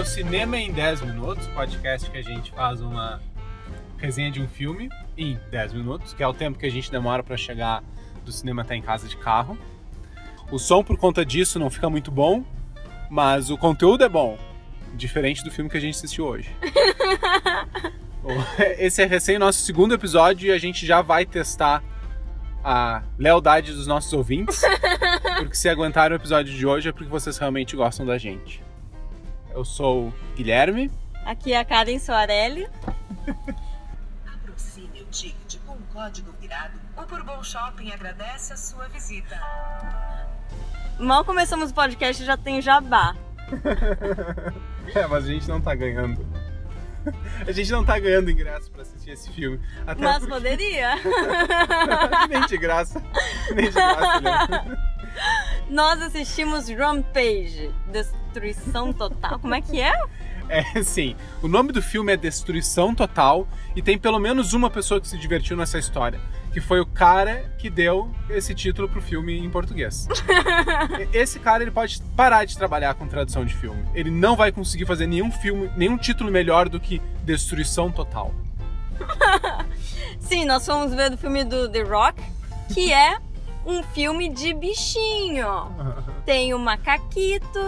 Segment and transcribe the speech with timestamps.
[0.00, 3.20] o Cinema em 10 Minutos, podcast que a gente faz uma
[3.98, 7.22] resenha de um filme em 10 minutos, que é o tempo que a gente demora
[7.22, 7.84] para chegar
[8.24, 9.58] do cinema até em casa de carro.
[10.50, 12.42] O som, por conta disso, não fica muito bom,
[13.10, 14.38] mas o conteúdo é bom,
[14.94, 16.48] diferente do filme que a gente assistiu hoje.
[18.78, 21.84] Esse é recém nosso segundo episódio e a gente já vai testar
[22.64, 24.62] a lealdade dos nossos ouvintes,
[25.36, 28.69] porque se aguentaram o episódio de hoje é porque vocês realmente gostam da gente.
[29.52, 30.90] Eu sou o Guilherme.
[31.24, 32.68] Aqui é a Karen Soarelli.
[34.26, 36.78] Aproxime o ticket com um código virado.
[36.96, 39.38] O Bourbon Shopping agradece a sua visita.
[40.98, 43.16] Mal começamos o podcast já tem jabá.
[44.94, 46.24] é, mas a gente não tá ganhando.
[47.46, 49.58] A gente não tá ganhando ingresso pra assistir esse filme.
[49.86, 50.34] Até mas porque...
[50.34, 50.96] poderia.
[52.28, 53.02] Nem de graça.
[53.54, 54.78] Nem de graça, né?
[55.70, 57.72] Nós assistimos Rampage,
[58.30, 59.38] Destruição Total.
[59.40, 59.92] Como é que é?
[60.48, 61.16] É, sim.
[61.42, 65.18] O nome do filme é Destruição Total e tem pelo menos uma pessoa que se
[65.18, 66.20] divertiu nessa história,
[66.52, 70.08] que foi o cara que deu esse título pro filme em português.
[71.12, 73.84] esse cara ele pode parar de trabalhar com tradução de filme.
[73.94, 78.32] Ele não vai conseguir fazer nenhum filme, nenhum título melhor do que Destruição Total.
[80.20, 82.22] sim, nós fomos ver do filme do The Rock,
[82.72, 83.18] que é
[83.64, 85.46] um filme de bichinho.
[86.24, 87.60] Tem o macaquito,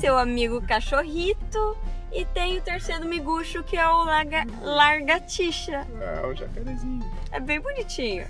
[0.00, 1.76] seu amigo cachorrito
[2.12, 5.86] e tem o terceiro miguxo que é o larga, largatixa.
[6.00, 7.08] É, o jacarezinho.
[7.30, 8.26] É bem bonitinho.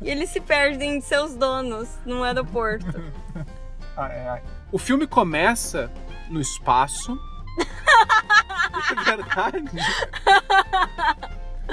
[0.00, 3.02] E eles se perdem de seus donos num aeroporto.
[3.96, 4.42] ah, é.
[4.70, 5.90] O filme começa
[6.28, 7.18] no espaço.
[8.92, 9.70] é verdade.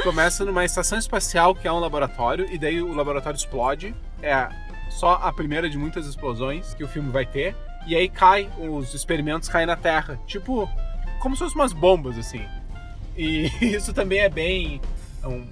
[0.03, 3.95] Começa numa estação espacial que é um laboratório, e daí o laboratório explode.
[4.23, 4.49] É
[4.89, 7.55] só a primeira de muitas explosões que o filme vai ter.
[7.85, 10.19] E aí cai, os experimentos caem na Terra.
[10.25, 10.69] Tipo,
[11.19, 12.45] como se fossem umas bombas, assim.
[13.17, 14.81] E isso também é bem
[15.23, 15.45] um,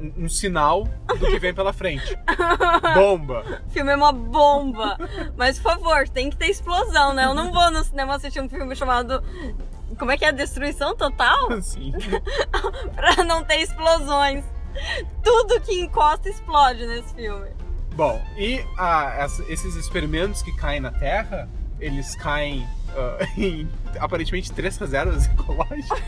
[0.00, 2.16] um, um, sinal do que vem pela frente.
[2.94, 3.62] Bomba!
[3.66, 4.96] O filme é uma bomba!
[5.36, 7.24] Mas, por favor, tem que ter explosão, né?
[7.24, 9.22] Eu não vou no cinema assistir um filme chamado.
[9.98, 10.32] Como é que é?
[10.32, 11.50] Destruição total?
[11.60, 11.92] Sim.
[12.94, 14.44] pra não ter explosões.
[15.22, 17.55] Tudo que encosta explode nesse filme.
[17.96, 21.48] Bom, e ah, esses experimentos que caem na Terra,
[21.80, 23.66] eles caem uh, em
[23.98, 25.98] aparentemente três reservas ecológicas.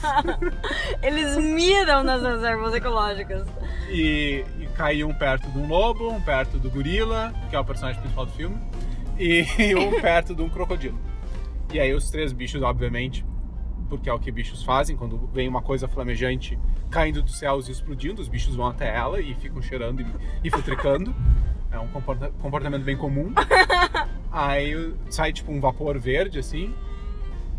[1.02, 3.46] Eles miram nas reservas ecológicas.
[3.90, 7.64] E, e cai um perto de um lobo, um perto do gorila, que é o
[7.66, 8.56] personagem principal do filme,
[9.18, 10.98] e um perto de um crocodilo.
[11.70, 13.22] E aí os três bichos, obviamente,
[13.88, 16.58] porque é o que bichos fazem, quando vem uma coisa flamejante
[16.90, 20.06] caindo dos céus e explodindo, os bichos vão até ela e ficam cheirando e,
[20.44, 21.14] e futricando.
[21.70, 21.88] É um
[22.40, 23.32] comportamento bem comum.
[24.30, 26.72] Aí sai tipo um vapor verde assim.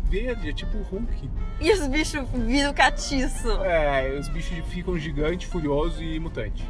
[0.04, 1.30] Verde, é tipo Hulk.
[1.60, 3.50] E os bichos viram catiço.
[3.62, 6.64] É, os bichos ficam gigante, furioso e mutante.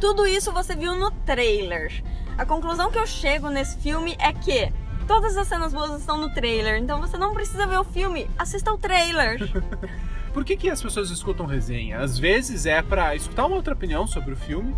[0.00, 2.02] Tudo isso você viu no trailer.
[2.36, 4.72] A conclusão que eu chego nesse filme é que
[5.10, 6.80] todas as cenas boas estão no trailer.
[6.80, 9.40] Então você não precisa ver o filme, assista o trailer.
[10.32, 11.98] Por que, que as pessoas escutam resenha?
[11.98, 14.72] Às vezes é para escutar uma outra opinião sobre o filme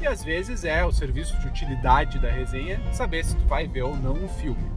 [0.00, 3.82] e às vezes é o serviço de utilidade da resenha saber se tu vai ver
[3.82, 4.70] ou não um filme.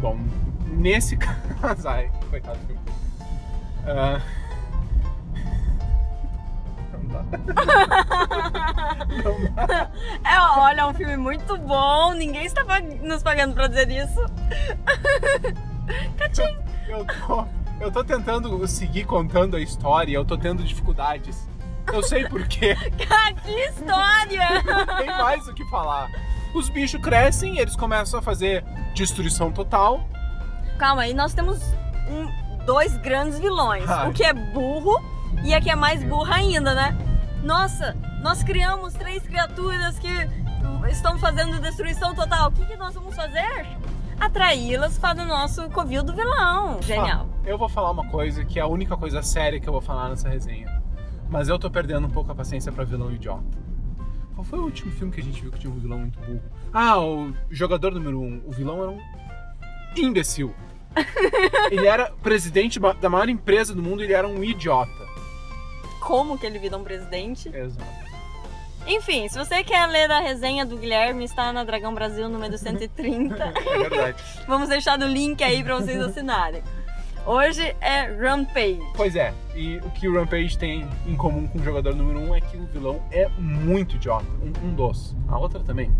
[0.00, 0.18] Bom,
[0.66, 1.14] nesse
[1.62, 1.88] caso.
[1.88, 2.82] Ai, coitado do filme.
[3.84, 4.43] Uh...
[7.22, 9.06] Não dá.
[9.22, 9.90] não dá.
[10.24, 12.12] É, olha, é um filme muito bom.
[12.12, 12.64] Ninguém está
[13.02, 14.20] nos pagando pra dizer isso.
[16.16, 16.56] Catim!
[16.88, 17.46] Eu tô,
[17.80, 21.48] eu tô tentando seguir contando a história eu tô tendo dificuldades.
[21.92, 22.76] Eu sei por quê.
[22.96, 24.62] que história!
[24.64, 26.10] Não tem mais o que falar.
[26.54, 28.64] Os bichos crescem, eles começam a fazer
[28.94, 30.06] destruição total.
[30.78, 31.60] Calma, aí nós temos
[32.08, 33.88] um, dois grandes vilões.
[33.88, 34.08] Ai.
[34.08, 35.02] O que é burro
[35.44, 36.96] e a que é mais burra ainda, né?
[37.44, 40.08] Nossa, nós criamos três criaturas que
[40.90, 42.48] estão fazendo destruição total.
[42.48, 43.66] O que, que nós vamos fazer?
[44.18, 46.80] Atraí-las para o nosso covil do vilão.
[46.80, 47.28] Genial.
[47.30, 49.82] Ah, eu vou falar uma coisa que é a única coisa séria que eu vou
[49.82, 50.82] falar nessa resenha.
[51.28, 53.58] Mas eu tô perdendo um pouco a paciência pra vilão idiota.
[54.34, 56.42] Qual foi o último filme que a gente viu que tinha um vilão muito burro?
[56.72, 58.24] Ah, o Jogador Número 1.
[58.24, 58.42] Um.
[58.46, 59.00] O vilão era um
[59.96, 60.54] imbecil.
[61.70, 65.03] ele era presidente da maior empresa do mundo e ele era um idiota.
[66.04, 67.48] Como que ele vira um presidente?
[67.48, 67.84] Exato.
[68.86, 73.34] Enfim, se você quer ler a resenha do Guilherme, está na Dragão Brasil número 130.
[73.42, 74.22] é verdade.
[74.46, 76.62] Vamos deixar o link aí para vocês assinarem.
[77.24, 78.82] Hoje é Rampage.
[78.94, 82.28] Pois é, e o que o Rampage tem em comum com o jogador número 1
[82.28, 84.26] um é que o vilão é muito idiota.
[84.42, 85.16] Um, um dos.
[85.26, 85.90] A outra também.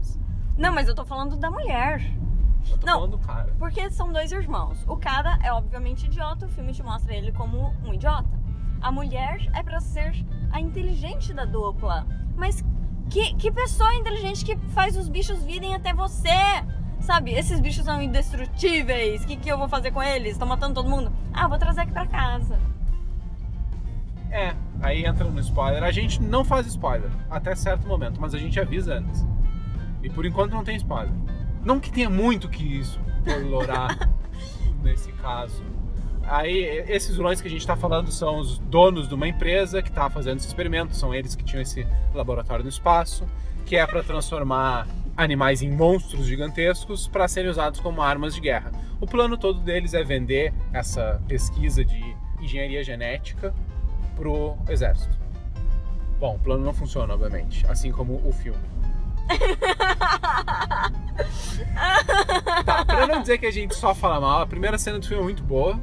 [0.58, 2.02] Não, mas eu tô falando da mulher.
[2.70, 2.94] Eu tô Não.
[2.94, 3.54] falando do cara.
[3.58, 4.84] Porque são dois irmãos.
[4.86, 8.44] O cara é obviamente idiota, o filme te mostra ele como um idiota.
[8.84, 10.12] A mulher é pra ser
[10.52, 12.06] a inteligente da dupla.
[12.36, 12.62] Mas
[13.08, 16.28] que, que pessoa inteligente que faz os bichos virem até você?
[17.00, 19.25] Sabe, esses bichos são indestrutíveis.
[19.25, 20.32] O que, que eu vou fazer com eles?
[20.32, 21.10] Estão matando todo mundo.
[21.32, 22.58] Ah, vou trazer aqui pra casa.
[24.31, 25.82] É, aí entra no spoiler.
[25.82, 29.26] A gente não faz spoiler até certo momento, mas a gente avisa antes.
[30.02, 31.14] E por enquanto não tem spoiler.
[31.64, 34.10] Não que tenha muito que explorar
[34.84, 35.64] nesse caso.
[36.29, 39.88] Aí, esses vilões que a gente está falando são os donos de uma empresa que
[39.88, 43.26] está fazendo esse experimento, são eles que tinham esse laboratório no espaço,
[43.67, 44.87] que é para transformar
[45.17, 48.73] animais em monstros gigantescos para serem usados como armas de guerra.
[49.00, 53.55] O plano todo deles é vender essa pesquisa de engenharia genética
[54.17, 55.17] pro exército.
[56.19, 58.59] Bom, o plano não funciona, obviamente, assim como o filme.
[62.65, 65.23] tá, pra não dizer que a gente só fala mal, a primeira cena do filme
[65.23, 65.81] é muito boa,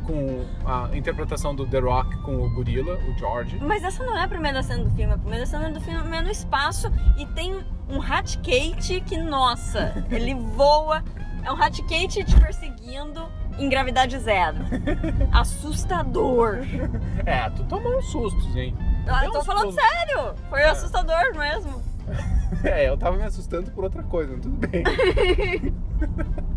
[0.00, 3.58] com a interpretação do The Rock com o gorila, o George.
[3.60, 5.12] Mas essa não é a primeira cena do filme.
[5.12, 10.34] A primeira cena do filme é no espaço e tem um Hatcate que, nossa, ele
[10.34, 11.02] voa.
[11.44, 13.22] É um Hatcate te perseguindo
[13.58, 14.58] em gravidade zero.
[15.32, 16.58] Assustador.
[17.24, 18.76] É, tu tomou uns sustos, hein?
[19.06, 19.76] Ah, eu tô falando pulos.
[19.76, 20.34] sério.
[20.48, 21.82] Foi assustador mesmo.
[22.64, 24.82] É, eu tava me assustando por outra coisa, mas tudo bem.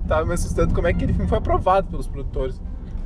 [0.07, 2.59] tava me assustando como é que aquele filme foi aprovado pelos produtores.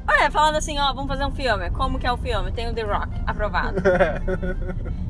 [0.07, 1.69] Olha, falando assim, ó, vamos fazer um filme.
[1.71, 2.51] Como que é o filme?
[2.51, 3.81] Tem o The Rock, aprovado.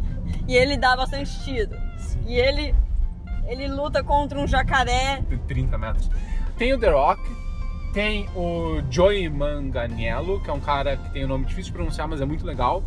[0.48, 1.72] E ele dá bastante tiro.
[2.26, 2.74] E ele,
[3.46, 5.22] ele luta contra um jacaré.
[5.28, 6.10] de 30 metros.
[6.58, 7.22] Tem o The Rock,
[7.94, 12.08] tem o Joey Manganiello, que é um cara que tem um nome difícil de pronunciar,
[12.08, 12.84] mas é muito legal.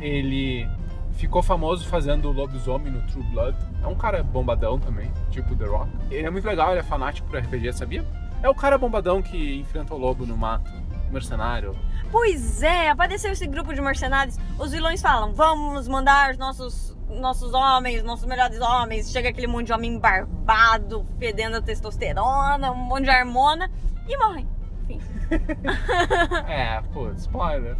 [0.00, 0.68] Ele
[1.12, 3.56] ficou famoso fazendo o lobisomem no True Blood.
[3.82, 5.90] É um cara bombadão também, tipo The Rock.
[6.10, 8.04] Ele é muito legal, ele é fanático por RPG, sabia?
[8.42, 10.70] É o cara bombadão que enfrenta o lobo no mato,
[11.12, 11.76] mercenário.
[12.10, 14.38] Pois é, apareceu esse grupo de mercenários.
[14.58, 19.10] Os vilões falam: vamos mandar os nossos, nossos homens, nossos melhores homens.
[19.10, 23.70] Chega aquele monte de homem barbado, fedendo a testosterona, um monte de hormona
[24.08, 24.48] e morrem.
[24.84, 25.00] Enfim.
[26.48, 27.76] É, pô, spoiler.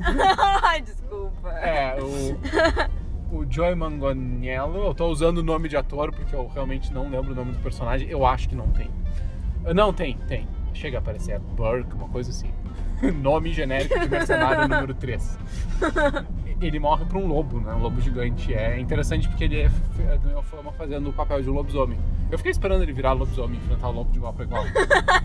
[0.62, 1.48] Ai, desculpa.
[1.50, 6.92] É, o, o Joey Manganiello, eu tô usando o nome de ator porque eu realmente
[6.92, 8.08] não lembro o nome do personagem.
[8.08, 8.90] Eu acho que não tem.
[9.74, 10.48] Não, tem, tem.
[10.74, 12.50] Chega a aparecer, é Burke, uma coisa assim.
[13.10, 15.38] nome genérico de mercenário número 3.
[16.60, 17.74] Ele morre pra um lobo, né?
[17.74, 18.54] Um lobo gigante.
[18.54, 19.70] É interessante porque ele é,
[20.18, 21.98] ganhou fama fazendo o papel de um lobisomem.
[22.30, 24.64] Eu fiquei esperando ele virar lobisomem e enfrentar o lobo de igual pra igual.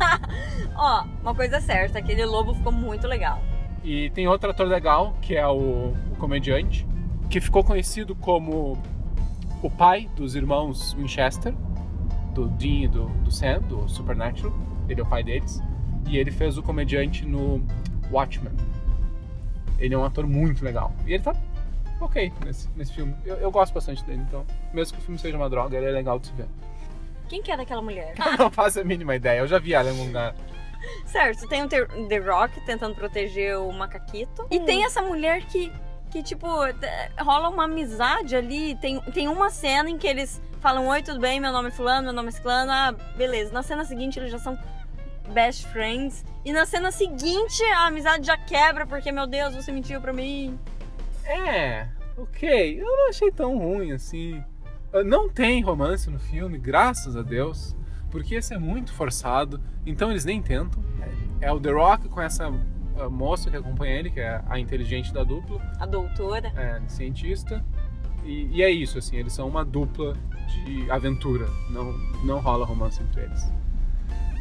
[0.75, 3.39] Ó, uma coisa certa: aquele lobo ficou muito legal.
[3.83, 6.87] E tem outro ator legal, que é o, o comediante,
[7.29, 8.77] que ficou conhecido como
[9.61, 11.53] o pai dos irmãos Winchester,
[12.33, 14.51] do Dean e do, do Sam, do Supernatural.
[14.89, 15.61] Ele é o pai deles.
[16.07, 17.61] E ele fez o comediante no
[18.11, 18.53] Watchmen.
[19.77, 20.91] Ele é um ator muito legal.
[21.05, 21.35] E ele tá
[21.99, 23.15] ok nesse, nesse filme.
[23.25, 25.91] Eu, eu gosto bastante dele, então, mesmo que o filme seja uma droga, ele é
[25.91, 26.47] legal de se ver.
[27.27, 28.13] Quem que é daquela mulher?
[28.25, 30.33] Eu não faço a mínima ideia, eu já vi ela em algum lugar.
[31.05, 34.47] Certo, tem o The Rock tentando proteger o macaquito.
[34.49, 35.71] E tem essa mulher que,
[36.09, 36.47] que tipo,
[37.19, 38.75] rola uma amizade ali.
[38.75, 41.39] Tem, tem uma cena em que eles falam: Oi, tudo bem?
[41.39, 42.71] Meu nome é Fulano, meu nome é Ciclano.
[42.71, 43.51] Ah, beleza.
[43.51, 44.57] Na cena seguinte eles já são
[45.33, 46.23] best friends.
[46.45, 50.57] E na cena seguinte a amizade já quebra porque, meu Deus, você mentiu pra mim.
[51.25, 52.79] É, ok.
[52.81, 54.43] Eu não achei tão ruim assim.
[54.93, 57.75] Uh, Não tem romance no filme, graças a Deus,
[58.09, 60.81] porque esse é muito forçado, então eles nem tentam.
[61.41, 65.13] É o The Rock com essa uh, moça que acompanha ele, que é a inteligente
[65.13, 66.47] da dupla, A doutora.
[66.55, 67.63] é, cientista.
[68.23, 70.13] E, e é isso, assim, eles são uma dupla
[70.47, 71.91] de aventura, não,
[72.25, 73.51] não rola romance entre eles.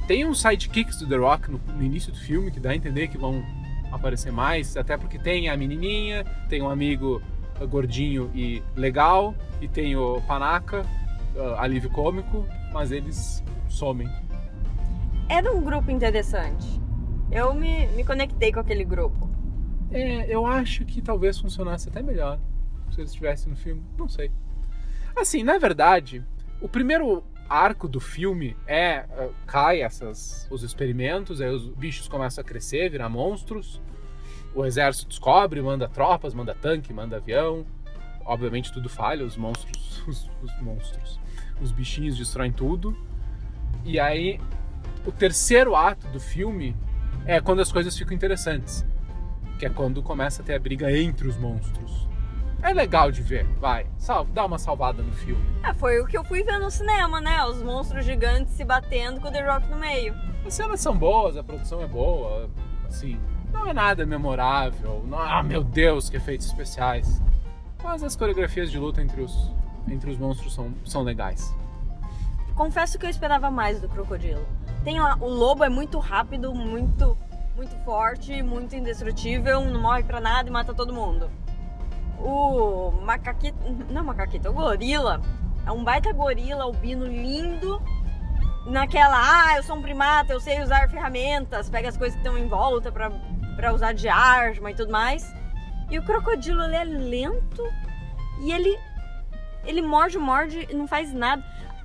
[0.06, 3.08] Tem uns sidekicks do The Rock no, no início do filme que dá a entender
[3.08, 3.44] que vão
[3.90, 7.20] aparecer mais, até porque tem a menininha, tem um amigo
[7.60, 10.86] uh, gordinho e legal, e tem o Panaca,
[11.34, 14.08] uh, alívio cômico, mas eles somem.
[15.28, 16.80] Era um grupo interessante.
[17.30, 19.28] Eu me, me conectei com aquele grupo.
[19.90, 22.38] É, eu acho que talvez funcionasse até melhor
[22.90, 24.30] se eles estivessem no filme, não sei.
[25.16, 26.24] Assim, na verdade,
[26.60, 32.42] o primeiro arco do filme é uh, cai essas os experimentos, aí os bichos começam
[32.42, 33.80] a crescer, virar monstros.
[34.54, 37.66] O exército descobre, manda tropas, manda tanque, manda avião.
[38.24, 41.20] Obviamente tudo falha, os monstros, os, os monstros,
[41.60, 42.96] os bichinhos destroem tudo.
[43.84, 44.40] E aí
[45.06, 46.76] o terceiro ato do filme
[47.24, 48.84] é quando as coisas ficam interessantes
[49.58, 52.06] que é quando começa a ter a briga entre os monstros.
[52.66, 53.86] É legal de ver, vai.
[53.96, 55.42] Sal, dá uma salvada no filme.
[55.62, 57.44] É, foi o que eu fui ver no cinema, né?
[57.44, 60.14] Os monstros gigantes se batendo com o The Rock no meio.
[60.44, 62.50] As cenas são boas, a produção é boa,
[62.86, 63.20] assim,
[63.52, 65.04] não é nada memorável.
[65.06, 67.22] Não, ah, meu Deus, que efeitos especiais.
[67.82, 69.52] Mas as coreografias de luta entre os,
[69.88, 71.54] entre os monstros são, são legais.
[72.56, 74.44] Confesso que eu esperava mais do crocodilo.
[74.82, 77.16] Tem lá, o lobo é muito rápido, muito
[77.56, 81.30] muito forte, muito indestrutível, não morre pra nada e mata todo mundo.
[82.18, 83.58] O macaquito,
[83.90, 85.20] não macaquito, o gorila,
[85.66, 87.80] é um baita gorila albino lindo.
[88.66, 92.36] Naquela, ah, eu sou um primata, eu sei usar ferramentas, pega as coisas que estão
[92.36, 93.10] em volta pra,
[93.54, 95.24] pra usar de arma e tudo mais.
[95.88, 97.62] E o crocodilo, ele é lento
[98.40, 98.76] e ele
[99.64, 101.44] ele morde, morde e não faz nada.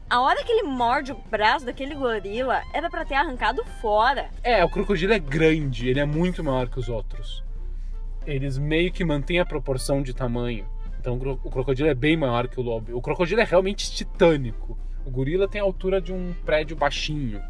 [0.09, 4.29] A hora que ele morde o braço daquele gorila, era para ter arrancado fora.
[4.43, 7.43] É, o crocodilo é grande, ele é muito maior que os outros.
[8.25, 10.65] Eles meio que mantêm a proporção de tamanho.
[10.99, 12.95] Então o crocodilo é bem maior que o lobo.
[12.95, 14.77] O crocodilo é realmente titânico.
[15.03, 17.41] O gorila tem a altura de um prédio baixinho.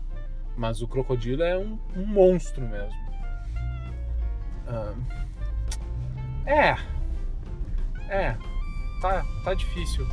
[0.56, 3.12] Mas o crocodilo é um, um monstro mesmo.
[4.68, 4.94] Ah,
[6.46, 6.76] é.
[8.10, 8.38] É.
[9.02, 10.08] Tá, tá difícil.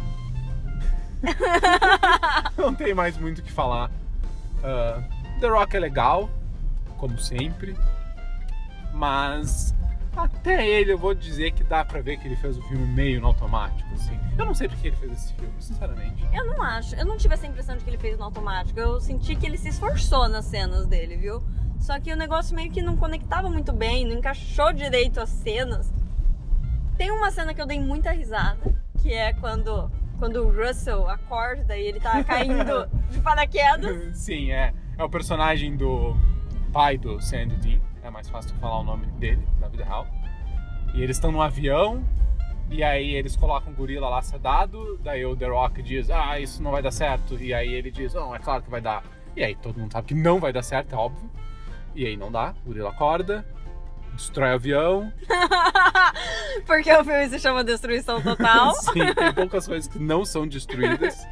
[2.56, 3.90] não tem mais muito o que falar.
[4.58, 6.28] Uh, The Rock é legal,
[6.96, 7.76] como sempre,
[8.92, 9.74] mas
[10.20, 13.20] até ele eu vou dizer que dá pra ver que ele fez o filme meio
[13.20, 14.18] no automático, assim.
[14.36, 16.26] Eu não sei porque ele fez esse filme, sinceramente.
[16.32, 18.78] Eu não acho, eu não tive essa impressão de que ele fez no automático.
[18.78, 21.42] Eu senti que ele se esforçou nas cenas dele, viu?
[21.78, 25.92] Só que o negócio meio que não conectava muito bem, não encaixou direito as cenas.
[26.96, 28.58] Tem uma cena que eu dei muita risada,
[29.00, 34.18] que é quando quando o Russell acorda e ele tá caindo de paraquedas.
[34.18, 34.74] Sim, é.
[34.98, 36.16] É o personagem do
[36.72, 37.80] pai do Sandy Dean.
[38.02, 40.06] É mais fácil falar o nome dele na vida real.
[40.94, 42.02] E eles estão no avião
[42.70, 44.98] e aí eles colocam o gorila lá sedado.
[45.02, 47.36] Daí o The Rock diz: Ah, isso não vai dar certo.
[47.40, 49.02] E aí ele diz: Não, é claro que vai dar.
[49.34, 51.30] E aí todo mundo sabe que não vai dar certo, é óbvio.
[51.94, 52.54] E aí não dá.
[52.64, 53.46] O gorila acorda,
[54.12, 55.12] destrói o avião.
[56.66, 58.74] Porque o filme se chama Destruição Total.
[58.92, 61.26] Sim, tem poucas coisas que não são destruídas.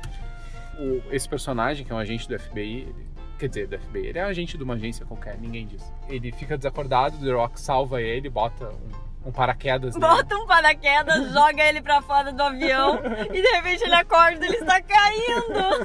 [0.78, 4.18] O, esse personagem, que é um agente do FBI, ele, quer dizer, do FBI, ele
[4.18, 5.82] é um agente de uma agência qualquer, ninguém diz.
[6.08, 10.06] Ele fica desacordado, The Rock salva ele, bota um, um paraquedas nele.
[10.06, 13.00] Bota um paraquedas, joga ele pra fora do avião
[13.32, 15.84] e de repente ele acorda ele está caindo.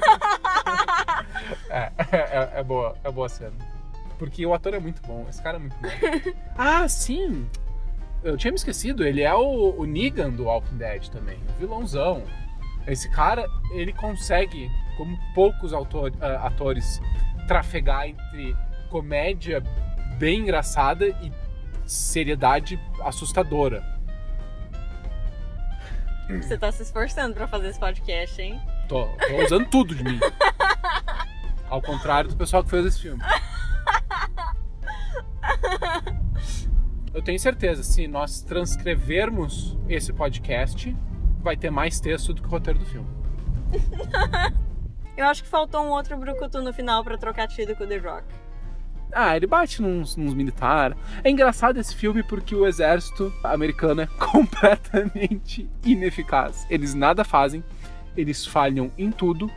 [1.70, 3.54] é, é, é, boa, é boa cena.
[4.18, 5.88] Porque o ator é muito bom, esse cara é muito bom.
[6.56, 7.48] ah, sim!
[8.22, 12.22] Eu tinha me esquecido, ele é o, o Negan do Walking Dead também, o vilãozão.
[12.86, 17.00] Esse cara, ele consegue, como poucos autor, uh, atores,
[17.46, 18.56] trafegar entre
[18.90, 19.62] comédia
[20.18, 21.32] bem engraçada e
[21.86, 23.82] seriedade assustadora.
[26.28, 28.60] Você tá se esforçando para fazer esse podcast, hein?
[28.88, 30.18] Tô, tô usando tudo de mim.
[31.68, 33.22] Ao contrário do pessoal que fez esse filme.
[37.12, 40.96] Eu tenho certeza, se nós transcrevermos esse podcast,
[41.42, 43.06] vai ter mais texto do que o roteiro do filme.
[45.16, 47.98] Eu acho que faltou um outro brucutu no final para trocar tiro com o The
[47.98, 48.24] Rock.
[49.14, 50.96] Ah, ele bate nos, nos militares.
[51.22, 56.66] É engraçado esse filme porque o exército americano é completamente ineficaz.
[56.70, 57.62] Eles nada fazem,
[58.16, 59.50] eles falham em tudo.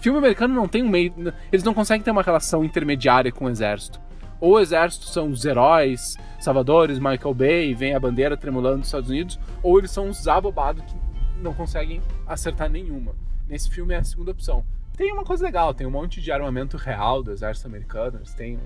[0.00, 1.14] Filme americano não tem um meio.
[1.52, 4.00] Eles não conseguem ter uma relação intermediária com o exército
[4.40, 9.10] ou o exército são os heróis, salvadores, Michael Bay, vem a bandeira tremulando dos Estados
[9.10, 10.96] Unidos, ou eles são os abobados que
[11.40, 13.14] não conseguem acertar nenhuma.
[13.48, 14.64] Nesse filme é a segunda opção.
[14.96, 18.58] Tem uma coisa legal, tem um monte de armamento real do exército americano, tem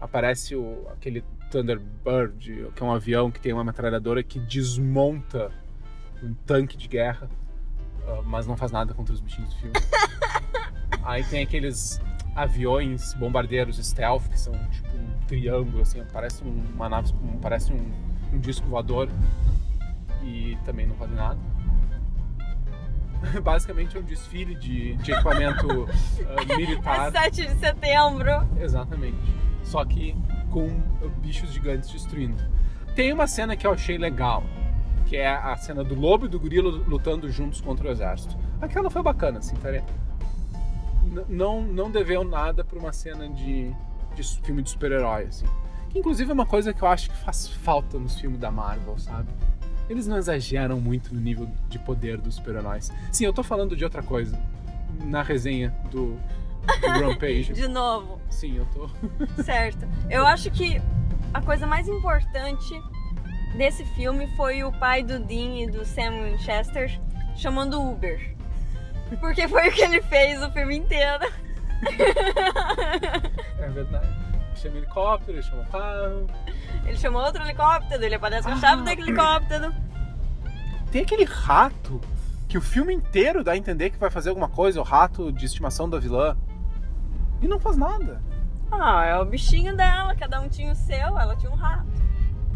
[0.00, 5.50] aparece o, aquele Thunderbird, que é um avião que tem uma metralhadora que desmonta
[6.22, 7.28] um tanque de guerra,
[8.06, 9.76] ah, mas não faz nada contra os bichinhos do filme.
[11.02, 12.00] Aí tem aqueles
[12.34, 17.90] aviões bombardeiros stealth, que são tipo um triângulo, assim, parece uma nave, parece um,
[18.32, 19.08] um disco voador
[20.22, 21.38] e também não fazem nada.
[23.42, 25.88] Basicamente é um desfile de, de equipamento uh,
[26.56, 27.10] militar.
[27.12, 28.30] 7 de setembro.
[28.60, 29.18] Exatamente.
[29.62, 30.16] Só que
[30.50, 30.68] com
[31.20, 32.42] bichos gigantes destruindo.
[32.94, 34.42] Tem uma cena que eu achei legal,
[35.06, 38.36] que é a cena do lobo e do gorila lutando juntos contra o exército.
[38.60, 39.70] Aquela foi bacana, assim, tá
[41.28, 43.72] não, não deveu nada para uma cena de,
[44.14, 45.46] de filme de super-herói, assim.
[45.90, 48.98] Que inclusive é uma coisa que eu acho que faz falta nos filmes da Marvel,
[48.98, 49.28] sabe?
[49.88, 52.92] Eles não exageram muito no nível de poder dos super-heróis.
[53.10, 54.38] Sim, eu tô falando de outra coisa.
[55.04, 56.18] Na resenha do,
[56.80, 57.52] do Rampage.
[57.54, 58.20] de novo.
[58.28, 58.88] Sim, eu tô.
[59.42, 59.86] certo.
[60.10, 60.80] Eu acho que
[61.32, 62.74] a coisa mais importante
[63.56, 67.00] desse filme foi o pai do Dean e do Sam Winchester
[67.34, 68.36] chamando Uber.
[69.20, 71.26] Porque foi o que ele fez o filme inteiro.
[73.60, 74.08] É verdade.
[74.58, 76.26] Chama helicóptero, chama carro.
[76.84, 79.72] Ele chamou outro helicóptero, ele aparece com a chave do helicóptero.
[80.90, 82.00] Tem aquele rato
[82.48, 85.44] que o filme inteiro dá a entender que vai fazer alguma coisa, o rato de
[85.44, 86.36] estimação da vilã.
[87.40, 88.20] E não faz nada.
[88.70, 91.86] Ah, é o bichinho dela, cada um tinha o seu, ela tinha um rato.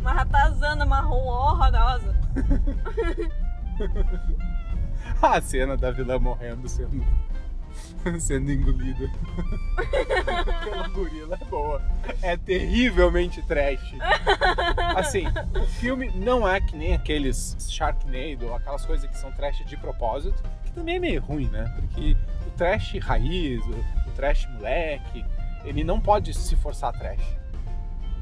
[0.00, 2.16] Uma ratazana marrom horrorosa.
[5.20, 7.04] A cena da vilã morrendo sendo,
[8.20, 9.10] sendo engolida
[10.64, 11.82] pela gorila é boa.
[12.20, 13.94] É terrivelmente trash.
[14.96, 15.24] Assim,
[15.54, 20.42] o filme não é que nem aqueles Sharknado, aquelas coisas que são trash de propósito,
[20.64, 21.64] que também é meio ruim, né?
[21.76, 25.24] Porque o trash raiz, o, trash moleque,
[25.64, 27.24] ele não pode se forçar trash.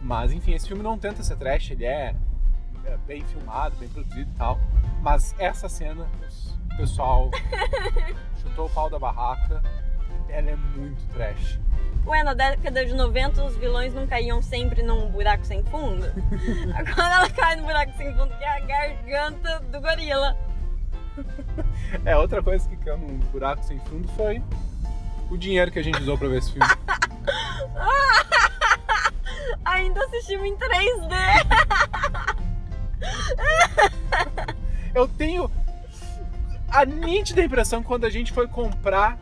[0.03, 2.15] Mas enfim, esse filme não tenta ser trash, ele é,
[2.85, 4.59] é bem filmado, bem produzido e tal.
[5.03, 6.07] Mas essa cena,
[6.81, 7.31] pessoal
[8.41, 9.63] chutou o pau da barraca,
[10.31, 11.61] ela é muito trash.
[12.07, 16.07] Ué, na década de 90 os vilões não caíam sempre num buraco sem fundo?
[16.75, 20.35] Agora ela cai no buraco sem fundo, que é a garganta do gorila.
[22.07, 24.43] É, outra coisa que caiu num buraco sem fundo foi
[25.31, 26.67] o dinheiro que a gente usou pra ver esse filme.
[29.67, 31.11] Ainda assistimos em 3D.
[34.95, 35.51] Eu tenho
[36.71, 39.19] a nítida impressão quando a gente foi comprar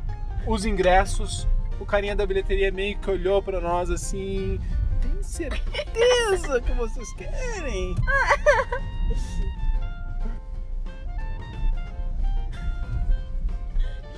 [0.47, 1.49] os ingressos,
[1.81, 4.61] o carinha da bilheteria meio que olhou pra nós assim.
[5.01, 7.95] Tem certeza que vocês querem?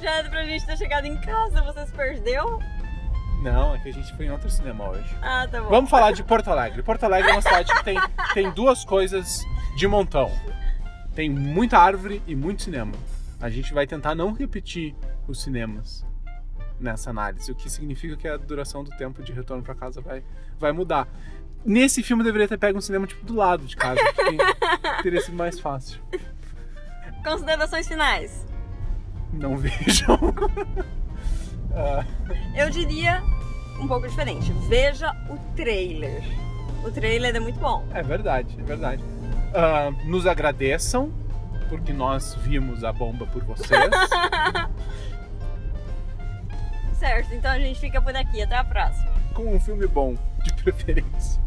[0.03, 2.59] Já era pra gente ter chegado em casa, você se perdeu?
[3.43, 5.15] Não, é que a gente foi em outro cinema hoje.
[5.23, 5.69] Ah, tá bom.
[5.69, 6.83] Vamos falar de Porto Alegre.
[6.83, 7.99] Porto Alegre é uma cidade que tem,
[8.35, 9.45] tem duas coisas
[9.77, 10.31] de montão.
[11.15, 12.93] Tem muita árvore e muito cinema.
[13.41, 14.95] A gente vai tentar não repetir
[15.27, 16.05] os cinemas
[16.79, 20.23] nessa análise, o que significa que a duração do tempo de retorno para casa vai,
[20.59, 21.07] vai mudar.
[21.65, 24.39] Nesse filme eu deveria ter pego um cinema tipo do lado de casa, que
[25.03, 26.01] teria sido mais fácil.
[27.23, 28.47] Considerações finais.
[29.33, 30.19] Não vejam.
[31.73, 32.05] Ah,
[32.57, 33.23] Eu diria
[33.79, 34.53] um pouco diferente.
[34.69, 36.21] Veja o trailer.
[36.85, 37.87] O trailer é muito bom.
[37.95, 39.05] é verdade, é verdade.
[39.55, 41.13] Ah, nos agradeçam,
[41.71, 43.71] porque nós vimos a bomba por vocês.
[46.99, 48.43] Certo, então a gente fica por aqui.
[48.43, 49.11] Até a próxima.
[49.33, 51.41] com um filme bom, de preferência.